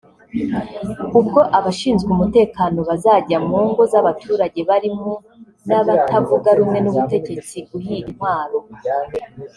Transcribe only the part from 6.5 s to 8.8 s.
rumwe n’ubutegetsi guhiga intwaro